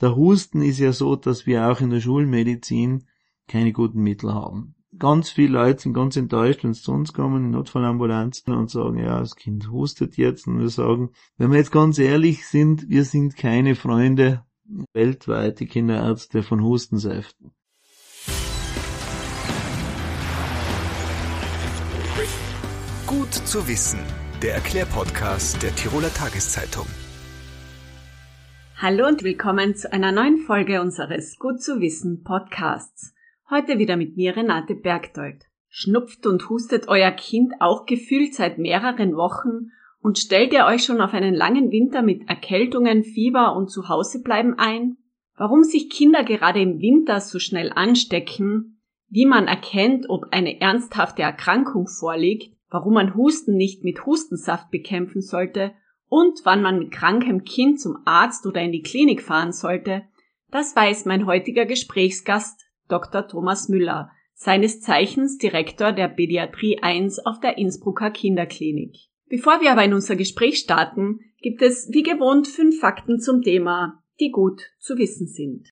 [0.00, 3.04] Der Husten ist ja so, dass wir auch in der Schulmedizin
[3.46, 4.74] keine guten Mittel haben.
[4.98, 8.98] Ganz viele Leute sind ganz enttäuscht, wenn sie zu uns kommen in Notfallambulanzen und sagen,
[8.98, 10.46] ja, das Kind hustet jetzt.
[10.46, 14.44] Und wir sagen, wenn wir jetzt ganz ehrlich sind, wir sind keine Freunde
[14.92, 17.52] weltweit, die Kinderärzte von Hustensäften.
[23.06, 24.00] Gut zu wissen.
[24.42, 26.86] Der Erklärpodcast der Tiroler Tageszeitung.
[28.82, 33.14] Hallo und willkommen zu einer neuen Folge unseres Gut zu wissen Podcasts.
[33.50, 35.44] Heute wieder mit mir Renate Bergdold.
[35.68, 39.68] Schnupft und hustet euer Kind auch gefühlt seit mehreren Wochen
[40.00, 44.96] und stellt ihr euch schon auf einen langen Winter mit Erkältungen, Fieber und Zuhausebleiben ein?
[45.36, 51.20] Warum sich Kinder gerade im Winter so schnell anstecken, wie man erkennt, ob eine ernsthafte
[51.20, 55.72] Erkrankung vorliegt, warum man Husten nicht mit Hustensaft bekämpfen sollte
[56.10, 60.02] und wann man mit krankem Kind zum Arzt oder in die Klinik fahren sollte,
[60.50, 63.26] das weiß mein heutiger Gesprächsgast Dr.
[63.28, 68.96] Thomas Müller, seines Zeichens Direktor der Pädiatrie 1 auf der Innsbrucker Kinderklinik.
[69.28, 74.02] Bevor wir aber in unser Gespräch starten, gibt es wie gewohnt fünf Fakten zum Thema,
[74.18, 75.70] die gut zu wissen sind.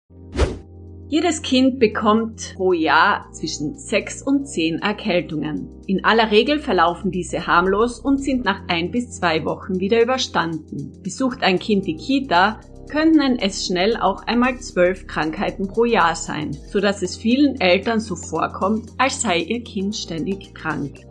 [1.10, 5.80] Jedes Kind bekommt pro Jahr zwischen sechs und zehn Erkältungen.
[5.86, 10.92] In aller Regel verlaufen diese harmlos und sind nach ein bis zwei Wochen wieder überstanden.
[11.02, 16.52] Besucht ein Kind die Kita, können es schnell auch einmal zwölf Krankheiten pro Jahr sein,
[16.52, 21.06] so dass es vielen Eltern so vorkommt, als sei ihr Kind ständig krank.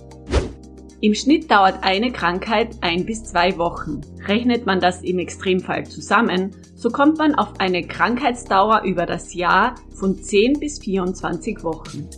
[1.00, 4.02] Im Schnitt dauert eine Krankheit ein bis zwei Wochen.
[4.26, 9.75] Rechnet man das im Extremfall zusammen, so kommt man auf eine Krankheitsdauer über das Jahr
[9.94, 12.09] von 10 bis 24 Wochen.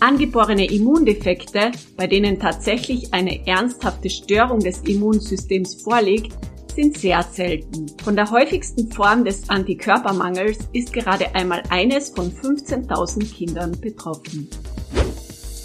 [0.00, 6.32] Angeborene Immundefekte, bei denen tatsächlich eine ernsthafte Störung des Immunsystems vorliegt,
[6.74, 7.86] sind sehr selten.
[8.02, 14.48] Von der häufigsten Form des Antikörpermangels ist gerade einmal eines von 15.000 Kindern betroffen.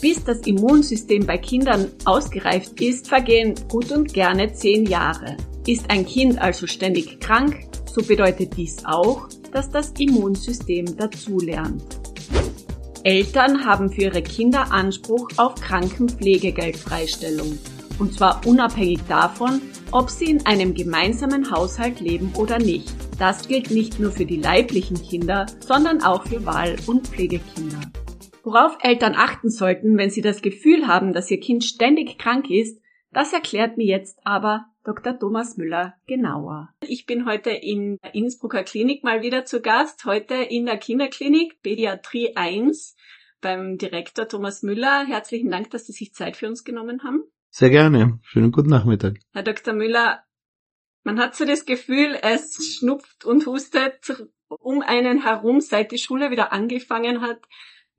[0.01, 5.37] Bis das Immunsystem bei Kindern ausgereift ist, vergehen gut und gerne zehn Jahre.
[5.65, 11.83] Ist ein Kind also ständig krank, so bedeutet dies auch, dass das Immunsystem dazulernt.
[13.03, 17.57] Eltern haben für ihre Kinder Anspruch auf Krankenpflegegeldfreistellung.
[17.99, 22.93] Und zwar unabhängig davon, ob sie in einem gemeinsamen Haushalt leben oder nicht.
[23.17, 27.79] Das gilt nicht nur für die leiblichen Kinder, sondern auch für Wahl- und Pflegekinder.
[28.47, 32.81] Worauf Eltern achten sollten, wenn sie das Gefühl haben, dass ihr Kind ständig krank ist,
[33.11, 35.19] das erklärt mir jetzt aber Dr.
[35.19, 36.69] Thomas Müller genauer.
[36.79, 41.61] Ich bin heute in der Innsbrucker Klinik mal wieder zu Gast, heute in der Kinderklinik
[41.61, 42.95] Pädiatrie 1
[43.41, 45.05] beim Direktor Thomas Müller.
[45.05, 47.25] Herzlichen Dank, dass Sie sich Zeit für uns genommen haben.
[47.49, 48.17] Sehr gerne.
[48.21, 49.19] Schönen guten Nachmittag.
[49.33, 49.73] Herr Dr.
[49.73, 50.23] Müller,
[51.03, 56.31] man hat so das Gefühl, es schnupft und hustet um einen herum, seit die Schule
[56.31, 57.41] wieder angefangen hat.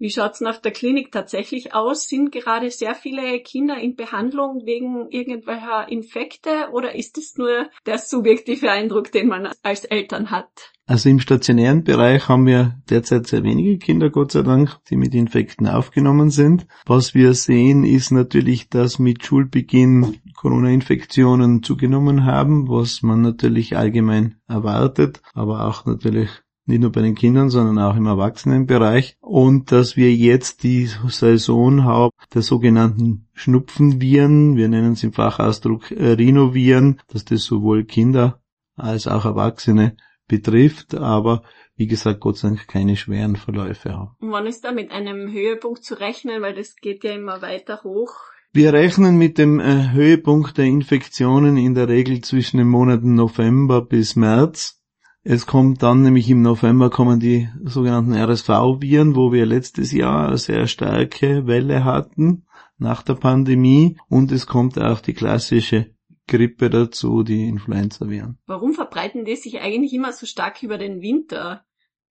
[0.01, 2.09] Wie schaut's auf der Klinik tatsächlich aus?
[2.09, 7.99] Sind gerade sehr viele Kinder in Behandlung wegen irgendwelcher Infekte oder ist es nur der
[7.99, 10.73] subjektive Eindruck, den man als Eltern hat?
[10.87, 15.15] Also im stationären Bereich haben wir derzeit sehr wenige Kinder, Gott sei Dank, die mit
[15.15, 16.67] Infekten aufgenommen sind.
[16.87, 24.37] Was wir sehen, ist natürlich, dass mit Schulbeginn Corona-Infektionen zugenommen haben, was man natürlich allgemein
[24.47, 26.31] erwartet, aber auch natürlich
[26.69, 29.17] nicht nur bei den Kindern, sondern auch im Erwachsenenbereich.
[29.21, 35.91] Und dass wir jetzt die Saison haben der sogenannten Schnupfenviren, wir nennen es im Fachausdruck
[35.91, 38.41] Rhinoviren, dass das sowohl Kinder
[38.77, 39.97] als auch Erwachsene
[40.29, 41.43] betrifft, aber
[41.77, 44.11] wie gesagt, Gott sei Dank keine schweren Verläufe haben.
[44.21, 47.81] Und wann ist da mit einem Höhepunkt zu rechnen, weil das geht ja immer weiter
[47.83, 48.13] hoch?
[48.53, 53.83] Wir rechnen mit dem äh, Höhepunkt der Infektionen in der Regel zwischen den Monaten November
[53.83, 54.83] bis März.
[55.31, 60.39] Es kommt dann nämlich im November kommen die sogenannten RSV-Viren, wo wir letztes Jahr eine
[60.39, 62.47] sehr starke Welle hatten
[62.79, 65.91] nach der Pandemie und es kommt auch die klassische
[66.27, 68.39] Grippe dazu, die Influenza-Viren.
[68.47, 71.63] Warum verbreiten die sich eigentlich immer so stark über den Winter?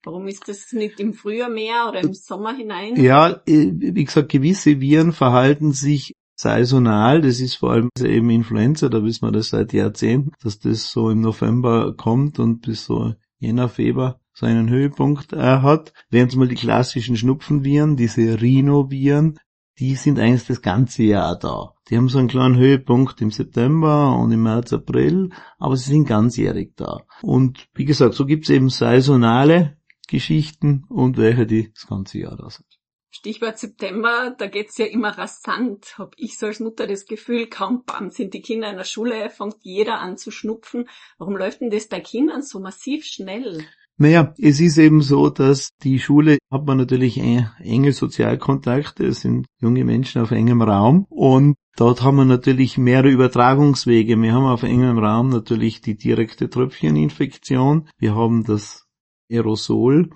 [0.04, 2.98] Warum ist das nicht im Frühjahr mehr oder im Sommer hinein?
[2.98, 9.04] Ja, wie gesagt, gewisse Viren verhalten sich saisonal, das ist vor allem eben Influenza, da
[9.04, 13.70] wissen wir das seit Jahrzehnten, dass das so im November kommt und bis so Jänner,
[13.70, 15.94] Februar so einen Höhepunkt äh, hat.
[16.10, 19.40] Während mal die klassischen Schnupfenviren, diese Rhinoviren,
[19.80, 21.74] die sind eigentlich das ganze Jahr da.
[21.90, 26.08] Die haben so einen kleinen Höhepunkt im September und im März, April, aber sie sind
[26.08, 27.02] ganzjährig da.
[27.22, 32.50] Und wie gesagt, so gibt's eben saisonale Geschichten und welche, die das ganze Jahr da
[32.50, 32.77] sind.
[33.18, 37.84] Stichwort September, da geht's ja immer rasant, hab ich so als Mutter das Gefühl, kaum
[37.84, 40.88] bam, sind die Kinder in der Schule, fängt jeder an zu schnupfen.
[41.18, 43.66] Warum läuft denn das bei Kindern so massiv schnell?
[43.98, 49.48] Naja, es ist eben so, dass die Schule hat man natürlich enge Sozialkontakte, es sind
[49.60, 54.16] junge Menschen auf engem Raum und dort haben wir natürlich mehrere Übertragungswege.
[54.22, 58.86] Wir haben auf engem Raum natürlich die direkte Tröpfcheninfektion, wir haben das
[59.32, 60.12] Aerosol,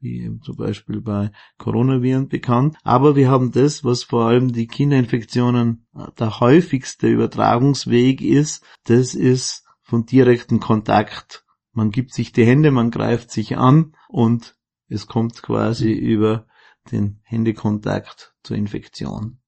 [0.00, 2.76] wie eben zum Beispiel bei Coronaviren bekannt.
[2.82, 5.86] Aber wir haben das, was vor allem die Kinderinfektionen
[6.18, 11.44] der häufigste Übertragungsweg ist, das ist von direktem Kontakt.
[11.72, 14.56] Man gibt sich die Hände, man greift sich an und
[14.88, 16.46] es kommt quasi über
[16.90, 19.40] den Händekontakt zur Infektion.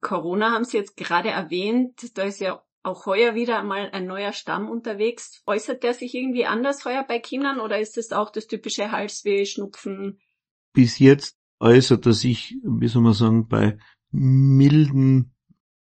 [0.00, 4.32] Corona haben Sie jetzt gerade erwähnt, da ist ja auch heuer wieder einmal ein neuer
[4.32, 5.42] Stamm unterwegs.
[5.46, 9.44] Äußert der sich irgendwie anders heuer bei Kindern oder ist es auch das typische Halsweh,
[9.44, 10.20] Schnupfen?
[10.72, 13.78] Bis jetzt äußert er sich, wie soll man sagen, bei
[14.10, 15.34] milden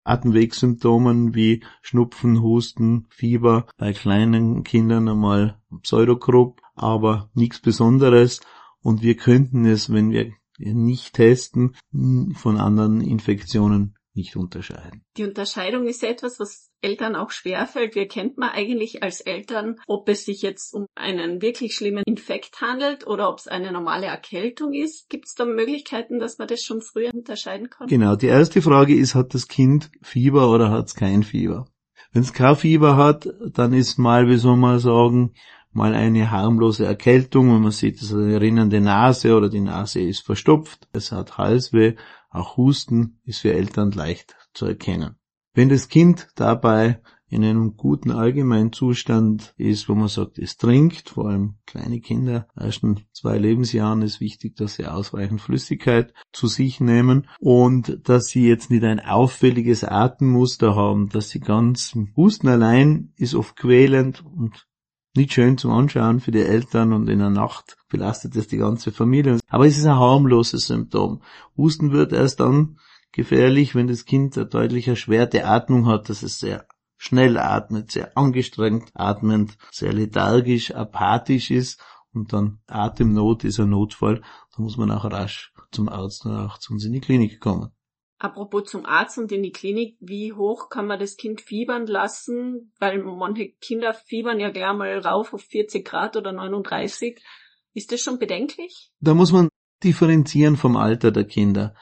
[0.05, 8.41] Atemwegssymptomen wie Schnupfen, Husten, Fieber, bei kleinen Kindern einmal Pseudogrupp, aber nichts Besonderes.
[8.81, 11.75] Und wir könnten es, wenn wir nicht testen,
[12.35, 15.03] von anderen Infektionen nicht unterscheiden.
[15.17, 17.95] Die Unterscheidung ist etwas, was Eltern auch schwerfällt.
[17.95, 22.61] Wie erkennt man eigentlich als Eltern, ob es sich jetzt um einen wirklich schlimmen Infekt
[22.61, 25.09] handelt oder ob es eine normale Erkältung ist?
[25.09, 27.89] Gibt es da Möglichkeiten, dass man das schon früher unterscheiden kann?
[27.89, 31.67] Genau, die erste Frage ist, hat das Kind Fieber oder hat es kein Fieber?
[32.13, 35.35] Wenn es kein Fieber hat, dann ist mal, wie soll man sagen,
[35.73, 40.01] mal eine harmlose Erkältung und man sieht, es hat eine rinnende Nase oder die Nase
[40.01, 41.97] ist verstopft, es hat Halsweh
[42.35, 45.17] auch Husten ist für Eltern leicht zu erkennen.
[45.55, 51.29] Wenn das Kind dabei in einem guten Allgemeinzustand ist, wo man sagt, es trinkt, vor
[51.29, 57.29] allem kleine Kinder, ersten zwei Lebensjahren ist wichtig, dass sie ausreichend Flüssigkeit zu sich nehmen
[57.39, 63.35] und dass sie jetzt nicht ein auffälliges Atemmuster haben, dass sie ganz Husten allein ist
[63.35, 64.67] oft quälend und
[65.17, 68.91] nicht schön zum Anschauen für die Eltern und in der Nacht belastet es die ganze
[68.91, 69.39] Familie.
[69.49, 71.23] Aber es ist ein harmloses Symptom.
[71.57, 72.79] Husten wird erst dann
[73.15, 76.67] gefährlich, wenn das Kind eine deutlich erschwerte Atmung hat, dass es sehr
[76.97, 81.83] schnell atmet, sehr angestrengt atmend, sehr lethargisch, apathisch ist
[82.13, 84.23] und dann Atemnot ist ein Notfall.
[84.57, 87.71] Da muss man auch rasch zum Arzt und auch zu uns in die Klinik kommen.
[88.19, 92.73] Apropos zum Arzt und in die Klinik, wie hoch kann man das Kind fiebern lassen?
[92.79, 97.21] Weil manche Kinder fiebern ja gleich mal rauf auf 40 Grad oder 39.
[97.75, 98.93] Ist das schon bedenklich?
[99.01, 99.49] Da muss man
[99.83, 101.75] differenzieren vom Alter der Kinder.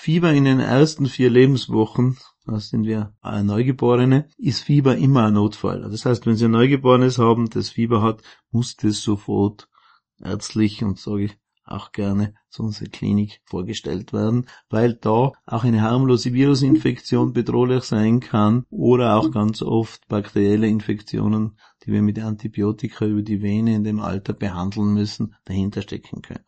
[0.00, 5.82] Fieber in den ersten vier Lebenswochen, da sind wir Neugeborene, ist Fieber immer ein Notfall.
[5.82, 8.22] Das heißt, wenn Sie ein Neugeborenes haben, das Fieber hat,
[8.52, 9.68] muss das sofort
[10.22, 15.82] ärztlich und sage ich auch gerne zu unserer Klinik vorgestellt werden, weil da auch eine
[15.82, 23.04] harmlose Virusinfektion bedrohlich sein kann oder auch ganz oft bakterielle Infektionen, die wir mit Antibiotika
[23.04, 26.44] über die Vene in dem Alter behandeln müssen, dahinter stecken können.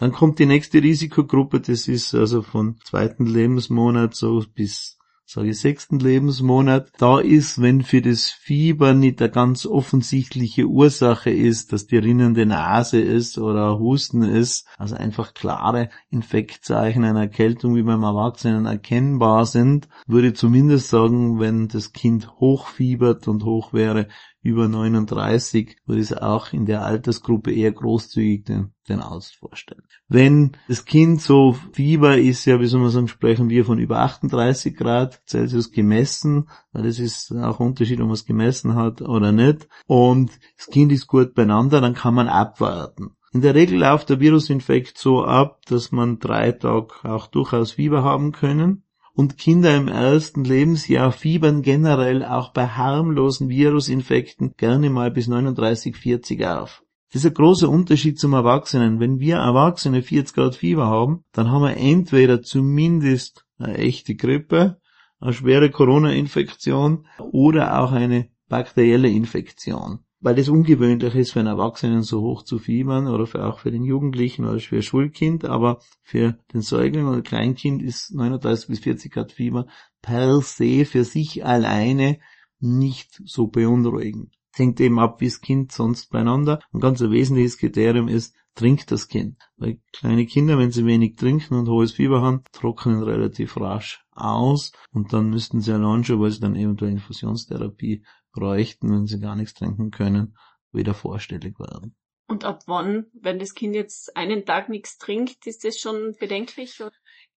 [0.00, 5.60] Dann kommt die nächste Risikogruppe, das ist also von zweiten Lebensmonat so bis sage ich,
[5.60, 11.86] sechsten Lebensmonat, da ist, wenn für das Fieber nicht eine ganz offensichtliche Ursache ist, dass
[11.86, 18.02] die rinnende Nase ist oder Husten ist, also einfach klare Infektzeichen einer Erkältung wie beim
[18.02, 24.08] Erwachsenen erkennbar sind, würde zumindest sagen, wenn das Kind hochfiebert und hoch wäre,
[24.42, 29.82] über 39 würde es auch in der Altersgruppe eher großzügig den, den Arzt vorstellen.
[30.08, 34.00] Wenn das Kind so Fieber ist, ja, wie soll man sagen, sprechen wir von über
[34.00, 39.32] 38 Grad Celsius gemessen, weil es ist auch Unterschied, ob man es gemessen hat oder
[39.32, 43.16] nicht, und das Kind ist gut beieinander, dann kann man abwarten.
[43.32, 48.02] In der Regel läuft der Virusinfekt so ab, dass man drei Tage auch durchaus Fieber
[48.02, 48.82] haben können
[49.14, 55.96] und Kinder im ersten Lebensjahr fiebern generell auch bei harmlosen Virusinfekten gerne mal bis 39,
[55.96, 56.82] 40 auf.
[57.12, 59.00] Das ist ein großer Unterschied zum Erwachsenen.
[59.00, 64.78] Wenn wir Erwachsene 40 Grad Fieber haben, dann haben wir entweder zumindest eine echte Grippe,
[65.18, 72.02] eine schwere Corona-Infektion oder auch eine bakterielle Infektion weil es ungewöhnlich ist, für einen Erwachsenen
[72.02, 76.38] so hoch zu fiebern oder für, auch für den Jugendlichen oder für Schulkind, aber für
[76.52, 79.66] den Säugling oder Kleinkind ist 39 bis 40 Grad Fieber
[80.02, 82.18] per se für sich alleine
[82.58, 84.34] nicht so beunruhigend.
[84.52, 86.60] Hängt eben ab, wie das Kind sonst beieinander.
[86.72, 89.38] Ein ganz wesentliches Kriterium ist, trinkt das Kind.
[89.56, 94.72] Weil kleine Kinder, wenn sie wenig trinken und hohes Fieber haben, trocknen relativ rasch aus
[94.92, 99.36] und dann müssten sie allein schon, weil sie dann eventuell Infusionstherapie bräuchten, wenn sie gar
[99.36, 100.36] nichts trinken können,
[100.72, 101.94] wieder vorstellig werden.
[102.26, 106.80] Und ab wann, wenn das Kind jetzt einen Tag nichts trinkt, ist das schon bedenklich?
[106.80, 106.92] Oder?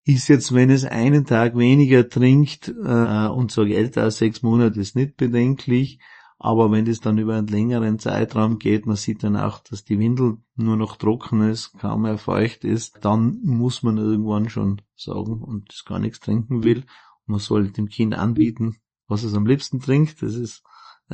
[0.06, 4.80] Ist jetzt, wenn es einen Tag weniger trinkt äh, und so älter als sechs Monate,
[4.80, 6.00] ist nicht bedenklich.
[6.38, 9.98] Aber wenn das dann über einen längeren Zeitraum geht, man sieht dann auch, dass die
[9.98, 15.42] Windel nur noch trocken ist, kaum mehr feucht ist, dann muss man irgendwann schon sagen
[15.42, 16.84] und das gar nichts trinken will.
[17.26, 18.76] Man soll dem Kind anbieten,
[19.08, 20.22] was es am liebsten trinkt.
[20.22, 20.64] Das ist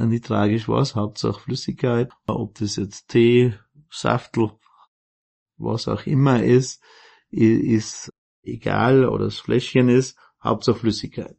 [0.05, 2.11] nicht tragisch was, Hauptsache Flüssigkeit.
[2.27, 3.53] Ob das jetzt Tee,
[3.89, 4.51] Saftel,
[5.57, 6.81] was auch immer ist,
[7.29, 8.11] ist
[8.43, 11.37] egal oder das Fläschchen ist, Hauptsache Flüssigkeit.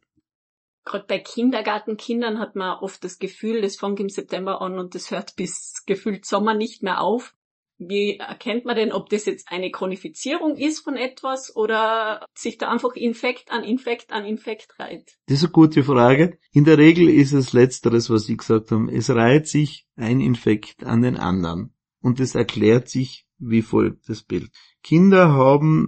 [0.83, 5.11] Gerade bei Kindergartenkindern hat man oft das Gefühl, das fängt im September an und das
[5.11, 7.35] hört bis gefühlt Sommer nicht mehr auf.
[7.83, 12.69] Wie erkennt man denn, ob das jetzt eine Chronifizierung ist von etwas oder sich da
[12.69, 15.17] einfach Infekt an Infekt an Infekt reiht?
[15.25, 16.37] Das ist eine gute Frage.
[16.53, 18.87] In der Regel ist es letzteres, was Sie gesagt haben.
[18.87, 21.73] Es reiht sich ein Infekt an den anderen.
[22.01, 24.51] Und es erklärt sich wie folgt das Bild.
[24.83, 25.87] Kinder haben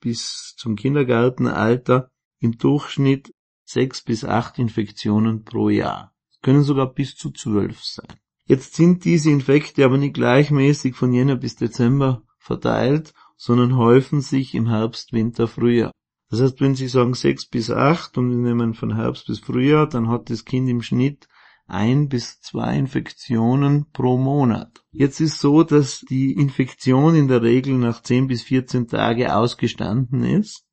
[0.00, 2.10] bis zum Kindergartenalter
[2.40, 3.32] im Durchschnitt
[3.64, 6.14] sechs bis acht Infektionen pro Jahr.
[6.42, 8.21] können sogar bis zu zwölf sein.
[8.44, 14.54] Jetzt sind diese Infekte aber nicht gleichmäßig von Jänner bis Dezember verteilt, sondern häufen sich
[14.54, 15.92] im Herbst, Winter, Frühjahr.
[16.30, 19.86] Das heißt, wenn Sie sagen sechs bis acht und wir nehmen von Herbst bis Frühjahr,
[19.86, 21.28] dann hat das Kind im Schnitt
[21.66, 24.84] ein bis zwei Infektionen pro Monat.
[24.90, 30.24] Jetzt ist so, dass die Infektion in der Regel nach 10 bis 14 Tage ausgestanden
[30.24, 30.66] ist,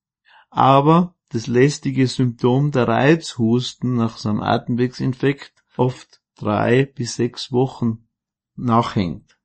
[0.49, 8.07] aber das lästige Symptom der Reizhusten nach so einem Atemwegsinfekt oft drei bis sechs Wochen
[8.55, 9.37] nachhängt.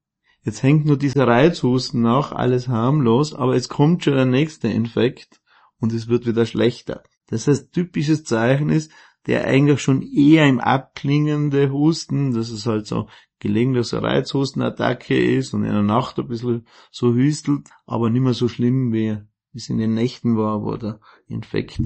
[0.42, 5.40] Jetzt hängt nur dieser Reizhusten nach, alles harmlos, aber es kommt schon der nächste Infekt
[5.80, 7.02] und es wird wieder schlechter.
[7.28, 8.92] Das heißt, typisches Zeichen ist,
[9.26, 13.08] der eigentlich schon eher im abklingende Husten, dass es halt so
[13.38, 18.34] gelegentlich so Reizhustenattacke ist und in der Nacht ein bisschen so hüstelt, aber nicht mehr
[18.34, 19.18] so schlimm wie
[19.54, 21.80] es in den Nächten war, wo der Infekt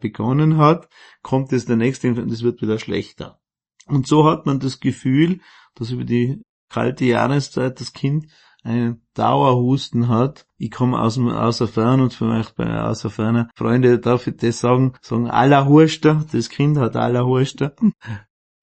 [0.00, 0.88] begonnen hat,
[1.22, 3.41] kommt es der nächste Infekt und es wird wieder schlechter.
[3.86, 5.40] Und so hat man das Gefühl,
[5.74, 8.26] dass über die kalte Jahreszeit das Kind
[8.64, 10.46] einen Dauerhusten hat.
[10.56, 11.28] Ich komme aus, dem,
[11.68, 16.78] Ferne und vielleicht bei Ferne Freunde darf ich das sagen, sagen aller Huster, das Kind
[16.78, 17.74] hat aller Huster.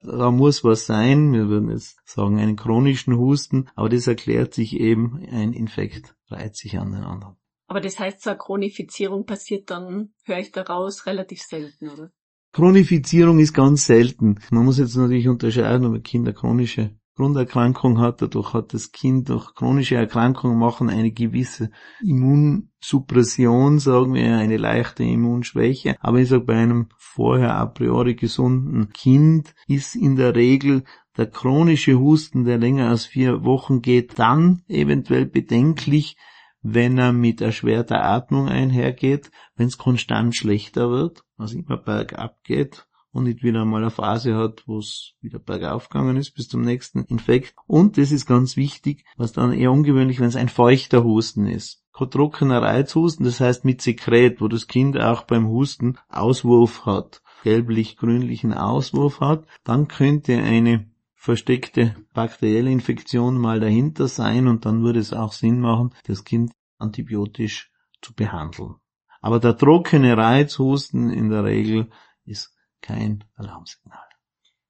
[0.02, 4.80] Da muss was sein, wir würden jetzt sagen einen chronischen Husten, aber das erklärt sich
[4.80, 7.36] eben, ein Infekt reiht sich an den anderen.
[7.68, 12.12] Aber das heißt, so eine Chronifizierung passiert dann, höre ich daraus, relativ selten, oder?
[12.52, 14.40] Chronifizierung ist ganz selten.
[14.50, 18.94] Man muss jetzt natürlich unterscheiden, ob ein Kind eine chronische Grunderkrankung hat, dadurch hat das
[18.94, 21.70] Kind durch chronische Erkrankungen machen eine gewisse
[22.02, 25.98] Immunsuppression, sagen wir, eine leichte Immunschwäche.
[26.00, 30.86] Aber ich sage, bei einem vorher a priori gesunden Kind ist in der Regel
[31.18, 36.16] der chronische Husten, der länger als vier Wochen geht, dann eventuell bedenklich,
[36.62, 42.88] wenn er mit erschwerter Atmung einhergeht, wenn es konstant schlechter wird, also immer bergab geht
[43.12, 46.62] und nicht wieder mal eine Phase hat, wo es wieder bergauf gegangen ist bis zum
[46.62, 47.56] nächsten Infekt.
[47.66, 51.84] Und das ist ganz wichtig, was dann eher ungewöhnlich, wenn es ein feuchter Husten ist.
[51.94, 58.54] Trockener Reizhusten, das heißt mit Sekret, wo das Kind auch beim Husten Auswurf hat, gelblich-grünlichen
[58.54, 60.90] Auswurf hat, dann könnte eine
[61.20, 66.54] versteckte bakterielle Infektion mal dahinter sein und dann würde es auch Sinn machen, das Kind
[66.78, 67.72] antibiotisch
[68.02, 68.76] zu behandeln.
[69.20, 71.90] Aber der trockene Reizhusten in der Regel
[72.24, 74.00] ist kein Alarmsignal.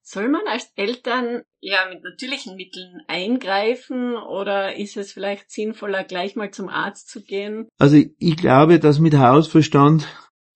[0.02, 6.34] Soll man als Eltern ja mit natürlichen Mitteln eingreifen oder ist es vielleicht sinnvoller, gleich
[6.34, 7.68] mal zum Arzt zu gehen?
[7.78, 10.08] Also ich glaube, dass mit Hausverstand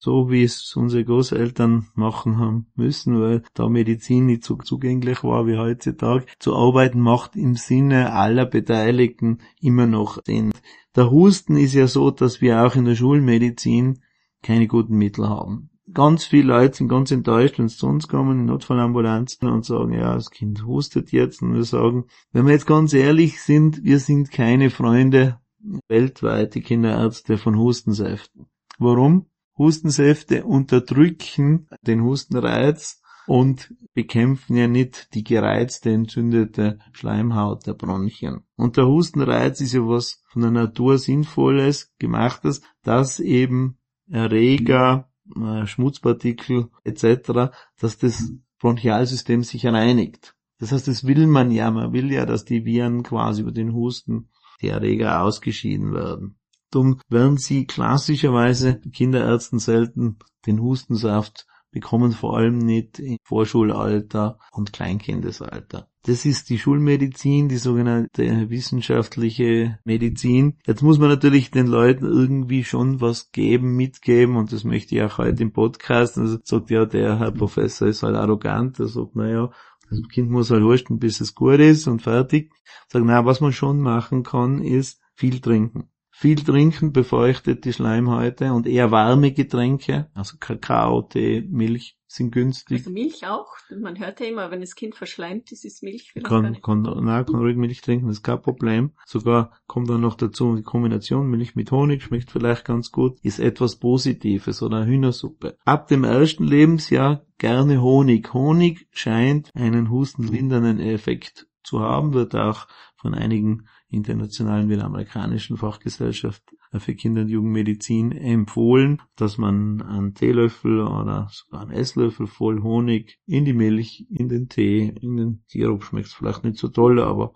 [0.05, 5.47] so wie es unsere Großeltern machen haben müssen, weil da Medizin nicht so zugänglich war
[5.47, 6.27] wie heutzutage.
[6.37, 10.53] Zu arbeiten macht im Sinne aller Beteiligten immer noch Sinn.
[10.95, 13.99] Der Husten ist ja so, dass wir auch in der Schulmedizin
[14.43, 15.71] keine guten Mittel haben.
[15.91, 19.93] Ganz viele Leute sind ganz enttäuscht, wenn sie zu uns kommen in Notfallambulanzen und sagen,
[19.93, 21.41] ja, das Kind hustet jetzt.
[21.41, 25.39] Und wir sagen, wenn wir jetzt ganz ehrlich sind, wir sind keine Freunde
[25.87, 28.45] weltweit, die Kinderärzte von Hustensäften.
[28.77, 29.25] Warum?
[29.57, 38.41] Hustensäfte unterdrücken den Hustenreiz und bekämpfen ja nicht die gereizte, entzündete Schleimhaut der Bronchien.
[38.55, 43.77] Und der Hustenreiz ist ja was von der Natur Sinnvolles, gemachtes, dass eben
[44.09, 50.35] Erreger, äh, Schmutzpartikel etc., dass das Bronchialsystem sich reinigt.
[50.59, 53.73] Das heißt, das will man ja, man will ja, dass die Viren quasi über den
[53.73, 54.29] Husten,
[54.61, 56.37] die Erreger ausgeschieden werden.
[56.75, 64.73] Darum werden sie klassischerweise Kinderärzten selten den Hustensaft bekommen, vor allem nicht im Vorschulalter und
[64.73, 65.87] Kleinkindesalter.
[66.03, 70.57] Das ist die Schulmedizin, die sogenannte wissenschaftliche Medizin.
[70.67, 75.01] Jetzt muss man natürlich den Leuten irgendwie schon was geben, mitgeben und das möchte ich
[75.01, 76.17] auch heute im Podcast.
[76.17, 79.49] Also sagt ja, der Herr Professor ist halt arrogant, er sagt, naja,
[79.89, 82.51] Das Kind muss halt husten, bis es gut ist und fertig.
[82.89, 85.89] Sagen, na, was man schon machen kann, ist viel trinken.
[86.17, 92.77] Viel trinken befeuchtet die Schleimhäute und eher warme Getränke, also Kakao, Tee, Milch sind günstig.
[92.77, 93.51] Also Milch auch?
[93.77, 96.63] Man hört ja immer, wenn das Kind verschleimt ist, ist Milch vielleicht kann, gar nicht.
[96.63, 98.93] kann, na, kann ruhig Milch trinken, das ist kein Problem.
[99.05, 103.39] Sogar kommt dann noch dazu die Kombination Milch mit Honig, schmeckt vielleicht ganz gut, ist
[103.39, 105.57] etwas Positives oder Hühnersuppe.
[105.65, 108.33] Ab dem ersten Lebensjahr gerne Honig.
[108.33, 115.57] Honig scheint einen hustenlindernden Effekt zu haben, wird auch von einigen internationalen wie der amerikanischen
[115.57, 116.43] Fachgesellschaft
[116.79, 123.19] für Kinder- und Jugendmedizin empfohlen, dass man einen Teelöffel oder sogar einen Esslöffel voll Honig
[123.25, 127.33] in die Milch, in den Tee, in den Sirup schmeckt vielleicht nicht so toll, aber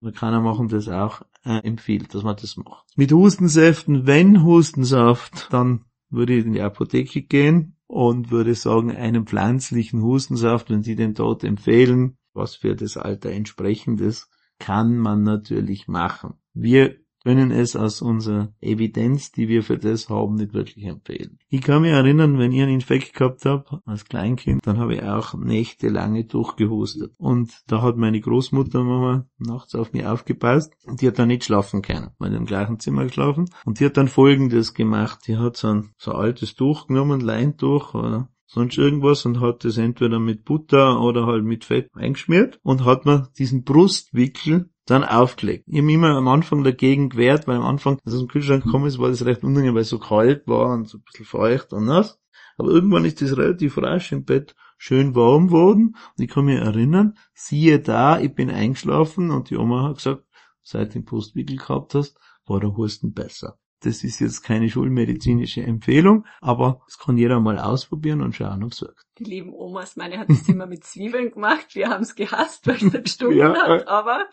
[0.00, 2.84] Amerikaner machen das auch, äh, empfiehlt, dass man das macht.
[2.96, 9.26] Mit Hustensäften, wenn Hustensaft, dann würde ich in die Apotheke gehen und würde sagen, einen
[9.26, 15.22] pflanzlichen Hustensaft, wenn Sie den dort empfehlen, was für das Alter entsprechend ist, kann man
[15.22, 16.34] natürlich machen.
[16.52, 21.38] Wir können es aus unserer Evidenz, die wir für das haben, nicht wirklich empfehlen.
[21.48, 25.02] Ich kann mich erinnern, wenn ich einen Infekt gehabt habe, als Kleinkind, dann habe ich
[25.02, 27.14] auch nächtelange durchgehustet.
[27.16, 31.44] Und da hat meine Großmutter Mama nachts auf mich aufgepasst und die hat dann nicht
[31.44, 33.48] schlafen können, weil im gleichen Zimmer geschlafen.
[33.64, 35.20] Und die hat dann folgendes gemacht.
[35.26, 39.64] Die hat so ein, so ein altes Tuch genommen, Leintuch oder sonst irgendwas und hat
[39.64, 45.02] das entweder mit Butter oder halt mit Fett eingeschmiert und hat mir diesen Brustwickel dann
[45.02, 45.64] aufgelegt.
[45.66, 48.86] Ich habe immer am Anfang dagegen gewehrt, weil am Anfang, als es im Kühlschrank gekommen
[48.86, 51.72] ist, war das recht unangenehm, weil es so kalt war und so ein bisschen feucht
[51.72, 52.20] und nass.
[52.56, 56.60] Aber irgendwann ist das relativ rasch im Bett schön warm worden und ich kann mich
[56.60, 60.24] erinnern, siehe da, ich bin eingeschlafen und die Oma hat gesagt,
[60.62, 63.58] seit du den Brustwickel gehabt hast, war der Husten besser.
[63.84, 68.72] Das ist jetzt keine schulmedizinische Empfehlung, aber das kann jeder mal ausprobieren und schauen, ob
[68.72, 69.04] es wirkt.
[69.18, 71.74] Die lieben Omas, meine hat das immer mit Zwiebeln gemacht.
[71.74, 73.54] Wir haben es gehasst, weil es nicht gestunken Ja.
[73.54, 74.26] hat, aber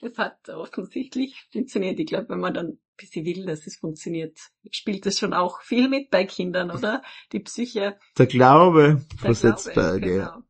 [0.00, 1.98] es hat offensichtlich funktioniert.
[2.00, 4.38] Ich glaube, wenn man dann ein bisschen will, dass es funktioniert,
[4.70, 7.02] spielt das schon auch viel mit bei Kindern, oder?
[7.32, 7.98] Die Psyche.
[8.18, 10.00] Der Glaube versetzt Berge.
[10.18, 10.42] genau.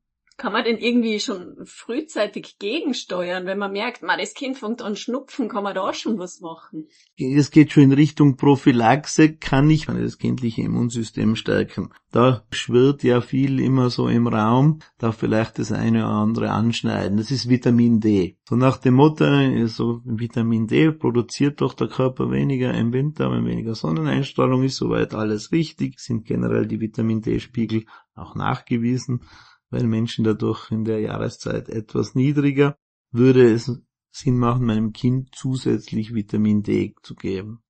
[0.42, 4.96] Kann man denn irgendwie schon frühzeitig gegensteuern, wenn man merkt, man, das Kind fängt an
[4.96, 6.88] schnupfen, kann man da schon was machen?
[7.16, 11.90] Es geht schon in Richtung Prophylaxe, kann ich das kindliche Immunsystem stärken.
[12.11, 17.18] Da schwirrt ja viel immer so im Raum, darf vielleicht das eine oder andere anschneiden.
[17.18, 18.37] Das ist Vitamin D.
[18.48, 19.24] So nach dem Motto,
[19.68, 25.14] so Vitamin D produziert doch der Körper weniger im Winter, wenn weniger Sonneneinstrahlung ist, soweit
[25.14, 27.85] alles richtig, sind generell die Vitamin D-Spiegel
[28.16, 29.20] auch nachgewiesen,
[29.72, 32.76] weil Menschen dadurch in der Jahreszeit etwas niedriger,
[33.11, 33.80] würde es
[34.11, 37.62] Sinn machen, meinem Kind zusätzlich Vitamin D zu geben.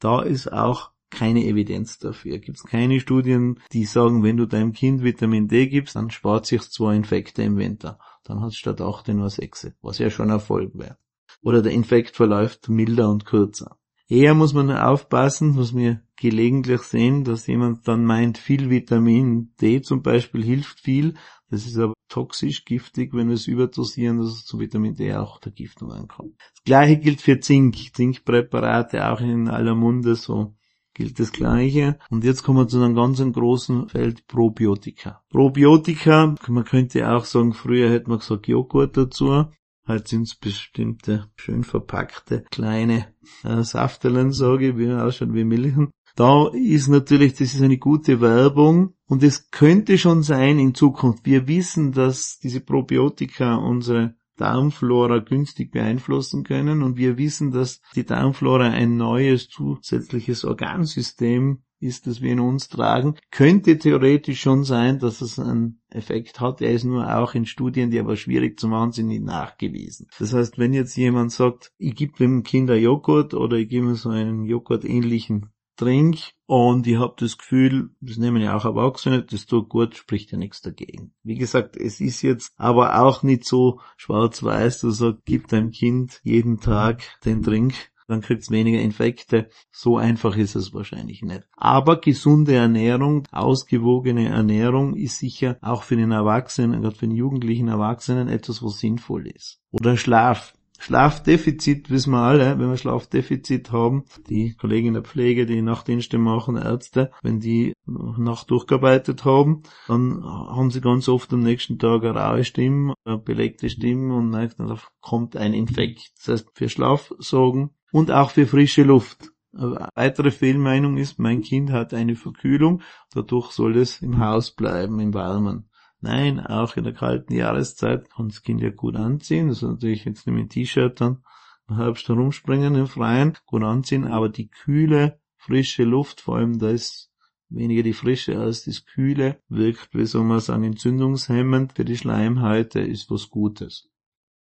[0.00, 2.38] Da ist auch keine Evidenz dafür.
[2.38, 6.46] Gibt es keine Studien, die sagen, wenn du deinem Kind Vitamin D gibst, dann spart
[6.46, 8.00] sich zwei Infekte im Winter.
[8.24, 10.98] Dann hat es statt acht nur sechs, was ja schon Erfolg wäre.
[11.40, 13.78] Oder der Infekt verläuft milder und kürzer.
[14.14, 19.82] Eher muss man aufpassen, was wir gelegentlich sehen, dass jemand dann meint, viel Vitamin D
[19.82, 21.14] zum Beispiel hilft viel.
[21.50, 25.40] Das ist aber toxisch, giftig, wenn wir es überdosieren, dass es zu Vitamin D auch
[25.40, 26.36] Vergiftung ankommt.
[26.38, 27.74] Das gleiche gilt für Zink.
[27.92, 30.54] Zinkpräparate auch in aller Munde, so
[30.94, 31.98] gilt das Gleiche.
[32.08, 35.24] Und jetzt kommen wir zu einem ganz großen Feld Probiotika.
[35.28, 39.46] Probiotika, man könnte auch sagen, früher hätte man gesagt Joghurt dazu.
[39.86, 45.90] Heute sind es bestimmte schön verpackte kleine äh, Saftelen, sage ich, wie ausschauen wie Milchen.
[46.16, 51.26] Da ist natürlich, das ist eine gute Werbung und es könnte schon sein in Zukunft.
[51.26, 58.06] Wir wissen, dass diese Probiotika unsere Darmflora günstig beeinflussen können und wir wissen, dass die
[58.06, 63.16] Darmflora ein neues zusätzliches Organsystem ist, das wir in uns tragen.
[63.30, 66.60] Könnte theoretisch schon sein, dass es einen Effekt hat.
[66.60, 70.08] Er ist nur auch in Studien, die aber schwierig zu machen sind, nicht nachgewiesen.
[70.18, 73.94] Das heißt, wenn jetzt jemand sagt, ich gebe dem Kind Joghurt oder ich gebe mir
[73.94, 79.46] so einen Joghurt-ähnlichen Trink und ich habe das Gefühl, das nehmen ja auch Erwachsene, das
[79.46, 81.12] tut gut, spricht ja nichts dagegen.
[81.24, 86.20] Wie gesagt, es ist jetzt aber auch nicht so schwarz-weiß, du sagst, gib deinem Kind
[86.22, 87.74] jeden Tag den Trink,
[88.06, 89.48] dann kriegt's weniger Infekte.
[89.70, 91.46] So einfach ist es wahrscheinlich nicht.
[91.56, 97.68] Aber gesunde Ernährung, ausgewogene Ernährung ist sicher auch für den Erwachsenen, gerade für den jugendlichen
[97.68, 99.60] Erwachsenen etwas, was sinnvoll ist.
[99.70, 100.54] Oder Schlaf.
[100.78, 106.18] Schlafdefizit wissen wir alle, wenn wir Schlafdefizit haben, die Kollegen in der Pflege, die Nachtdienste
[106.18, 112.02] machen, Ärzte, wenn die Nacht durchgearbeitet haben, dann haben sie ganz oft am nächsten Tag
[112.02, 116.12] eine raue Stimme, eine belegte Stimme und dann kommt ein Infekt.
[116.18, 119.30] Das heißt, für Schlaf sorgen und auch für frische Luft.
[119.52, 124.98] Eine weitere Fehlmeinung ist, mein Kind hat eine Verkühlung, dadurch soll es im Haus bleiben,
[124.98, 125.70] im Warmen.
[126.00, 129.46] Nein, auch in der kalten Jahreszeit kann das Kind ja gut anziehen.
[129.46, 131.22] Das ist natürlich jetzt nicht mit T-Shirt dann
[131.68, 136.70] im Herbst herumspringen im Freien, gut anziehen, aber die kühle, frische Luft, vor allem da
[136.70, 137.12] ist
[137.48, 142.80] weniger die Frische als das Kühle, wirkt, wie soll man sagen, entzündungshemmend für die Schleimhäute,
[142.80, 143.88] ist was Gutes.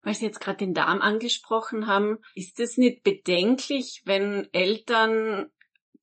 [0.04, 5.50] Weil Sie jetzt gerade den Darm angesprochen haben, ist es nicht bedenklich, wenn Eltern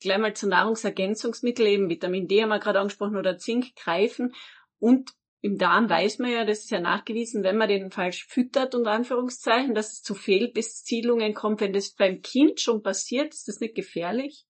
[0.01, 4.35] gleich mal zu Nahrungsergänzungsmitteln, eben Vitamin D haben wir gerade angesprochen, oder Zink greifen
[4.79, 5.11] und
[5.43, 8.91] im Darm weiß man ja, das ist ja nachgewiesen, wenn man den falsch füttert, unter
[8.91, 11.63] Anführungszeichen, dass es zu Fehlbeziehungen kommt.
[11.63, 14.45] Wenn das beim Kind schon passiert, ist das nicht gefährlich?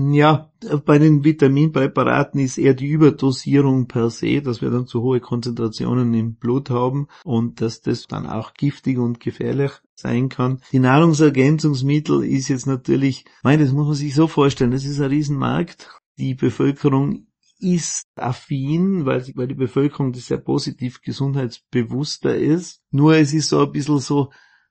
[0.00, 0.52] Ja,
[0.84, 6.14] bei den Vitaminpräparaten ist eher die Überdosierung per se, dass wir dann zu hohe Konzentrationen
[6.14, 10.60] im Blut haben und dass das dann auch giftig und gefährlich sein kann.
[10.70, 15.10] Die Nahrungsergänzungsmittel ist jetzt natürlich, meine, das muss man sich so vorstellen, das ist ein
[15.10, 15.90] Riesenmarkt.
[16.16, 17.26] Die Bevölkerung
[17.58, 22.82] ist affin, weil, weil die Bevölkerung das sehr positiv gesundheitsbewusster ist.
[22.92, 24.30] Nur es ist so ein bisschen so,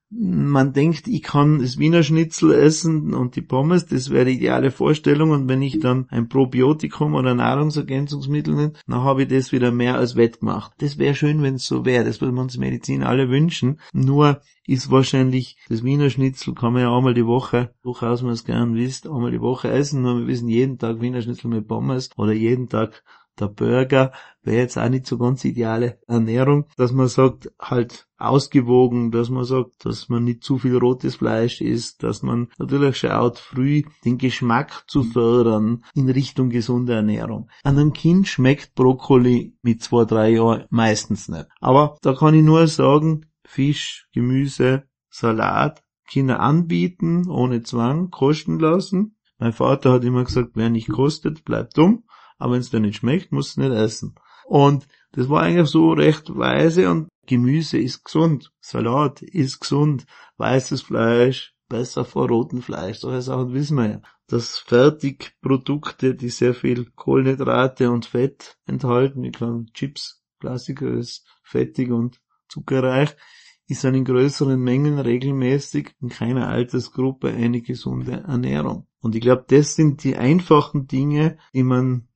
[0.09, 4.71] man denkt, ich kann das Wiener Schnitzel essen und die Pommes, das wäre die ideale
[4.71, 5.31] Vorstellung.
[5.31, 9.97] Und wenn ich dann ein Probiotikum oder Nahrungsergänzungsmittel nehme, dann habe ich das wieder mehr
[9.97, 10.73] als wettgemacht.
[10.77, 12.05] Das wäre schön, wenn es so wäre.
[12.05, 13.79] Das würden wir uns Medizin alle wünschen.
[13.91, 18.43] Nur ist wahrscheinlich das Wiener Schnitzel kann man ja einmal die Woche, durchaus man es
[18.43, 20.01] gern wisst, einmal die Woche essen.
[20.01, 23.03] Nur wir wissen jeden Tag Wiener Schnitzel mit Pommes oder jeden Tag
[23.39, 29.11] der Burger wäre jetzt auch nicht so ganz ideale Ernährung, dass man sagt, halt ausgewogen,
[29.11, 33.37] dass man sagt, dass man nicht zu viel rotes Fleisch isst, dass man natürlich schaut,
[33.37, 37.49] früh den Geschmack zu fördern in Richtung gesunde Ernährung.
[37.63, 41.47] An einem Kind schmeckt Brokkoli mit zwei, drei Jahren meistens nicht.
[41.59, 49.17] Aber da kann ich nur sagen, Fisch, Gemüse, Salat, Kinder anbieten, ohne Zwang, kosten lassen.
[49.39, 52.03] Mein Vater hat immer gesagt, wer nicht kostet, bleibt dumm
[52.37, 54.15] aber wenn es dir nicht schmeckt, musst du nicht essen.
[54.45, 60.05] Und das war eigentlich so recht weise und Gemüse ist gesund, Salat ist gesund,
[60.37, 62.99] weißes Fleisch besser vor rotem Fleisch.
[62.99, 64.01] Solche Sachen wissen wir ja.
[64.27, 71.91] Dass Fertigprodukte, die sehr viel Kohlenhydrate und Fett enthalten, wie kann Chips, Klassiker ist fettig
[71.91, 73.15] und zuckerreich,
[73.67, 78.87] ist dann in größeren Mengen regelmäßig in keiner Altersgruppe eine gesunde Ernährung.
[78.99, 82.07] Und ich glaube, das sind die einfachen Dinge, die man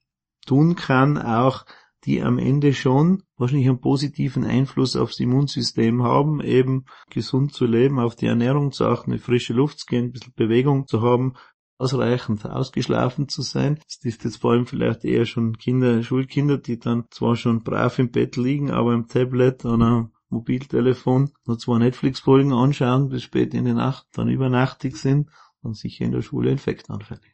[0.46, 1.66] tun kann, auch
[2.06, 8.00] die am Ende schon wahrscheinlich einen positiven Einfluss aufs Immunsystem haben, eben gesund zu leben,
[8.00, 11.34] auf die Ernährung zu achten, eine frische Luft zu gehen, ein bisschen Bewegung zu haben,
[11.78, 13.80] ausreichend ausgeschlafen zu sein.
[13.86, 17.98] Das ist jetzt vor allem vielleicht eher schon Kinder, Schulkinder, die dann zwar schon brav
[18.00, 23.66] im Bett liegen, aber im Tablet oder Mobiltelefon nur zwei Netflix-Folgen anschauen bis spät in
[23.66, 25.30] die Nacht, dann übernachtig sind
[25.62, 27.31] und sicher in der Schule infektanfällig.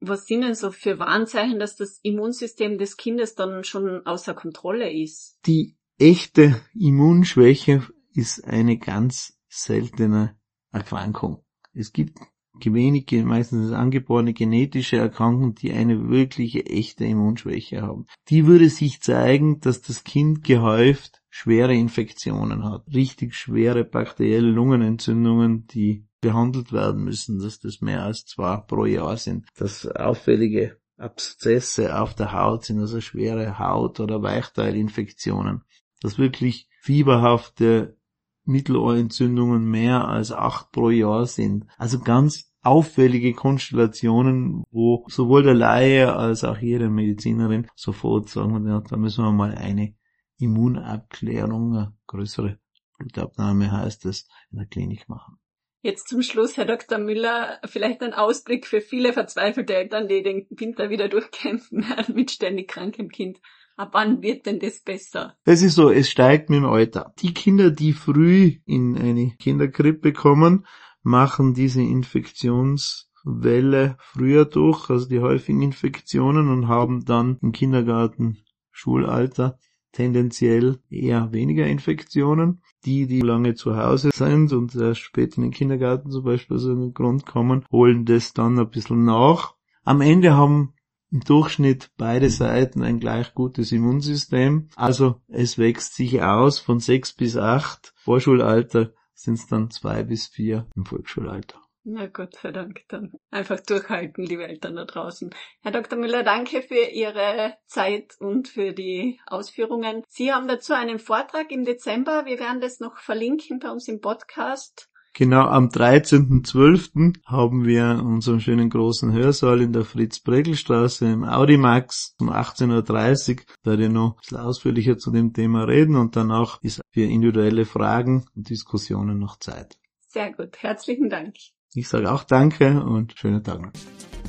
[0.00, 4.92] Was sind denn so für Warnzeichen, dass das Immunsystem des Kindes dann schon außer Kontrolle
[4.92, 5.38] ist?
[5.46, 7.82] Die echte Immunschwäche
[8.12, 10.36] ist eine ganz seltene
[10.70, 11.44] Erkrankung.
[11.72, 12.18] Es gibt
[12.64, 18.06] wenige, meistens angeborene genetische Erkrankungen, die eine wirkliche echte Immunschwäche haben.
[18.28, 25.66] Die würde sich zeigen, dass das Kind gehäuft schwere Infektionen hat, richtig schwere bakterielle Lungenentzündungen,
[25.66, 32.00] die behandelt werden müssen, dass das mehr als zwei pro Jahr sind, dass auffällige Abszesse
[32.00, 35.62] auf der Haut sind, also schwere Haut- oder Weichteilinfektionen,
[36.00, 37.96] dass wirklich fieberhafte
[38.44, 41.66] Mittelohrentzündungen mehr als acht pro Jahr sind.
[41.78, 48.80] Also ganz auffällige Konstellationen, wo sowohl der Laie als auch jede Medizinerin sofort sagen, ja,
[48.80, 49.94] da müssen wir mal eine
[50.38, 52.58] Immunabklärung, eine größere
[52.98, 55.38] Blutabnahme heißt es, in der Klinik machen.
[55.86, 56.98] Jetzt zum Schluss, Herr Dr.
[56.98, 62.66] Müller, vielleicht ein Ausblick für viele verzweifelte Eltern, die den Winter wieder durchkämpfen mit ständig
[62.66, 63.38] krankem Kind.
[63.76, 65.36] Ab wann wird denn das besser?
[65.44, 67.14] Es ist so, es steigt mit dem Alter.
[67.20, 70.66] Die Kinder, die früh in eine Kinderkrippe kommen,
[71.04, 79.56] machen diese Infektionswelle früher durch, also die häufigen Infektionen und haben dann im Kindergarten, Schulalter
[79.92, 82.62] tendenziell eher weniger Infektionen.
[82.84, 86.70] Die, die lange zu Hause sind und erst spät in den Kindergarten zum Beispiel so
[86.70, 89.54] einen Grund kommen, holen das dann ein bisschen nach.
[89.84, 90.74] Am Ende haben
[91.10, 94.68] im Durchschnitt beide Seiten ein gleich gutes Immunsystem.
[94.76, 97.94] Also es wächst sich aus von sechs bis acht.
[97.96, 101.65] Vorschulalter sind es dann zwei bis vier im Volksschulalter.
[101.88, 105.32] Na Gott sei Dank, dann einfach durchhalten, liebe Eltern da draußen.
[105.62, 105.96] Herr Dr.
[105.96, 110.02] Müller, danke für Ihre Zeit und für die Ausführungen.
[110.08, 112.26] Sie haben dazu einen Vortrag im Dezember.
[112.26, 114.90] Wir werden das noch verlinken bei uns im Podcast.
[115.14, 117.24] Genau am 13.12.
[117.24, 123.44] haben wir unseren schönen großen Hörsaal in der Fritz-Bregel-Straße im Audimax um 18.30 Uhr.
[123.62, 127.02] Da werde ich noch ein bisschen ausführlicher zu dem Thema reden und danach ist für
[127.04, 129.78] individuelle Fragen und Diskussionen noch Zeit.
[130.00, 131.36] Sehr gut, herzlichen Dank.
[131.76, 133.70] Ich sage auch Danke und schönen Tag noch.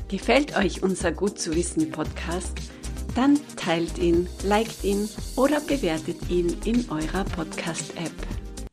[0.10, 2.60] Gefällt euch unser Gut zu wissen Podcast?
[3.16, 5.08] Dann teilt ihn, liked ihn
[5.38, 8.12] oder bewertet ihn in eurer Podcast-App.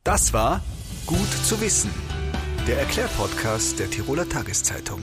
[0.03, 0.61] Das war
[1.05, 1.89] Gut zu wissen,
[2.67, 5.01] der Erklärpodcast der Tiroler Tageszeitung.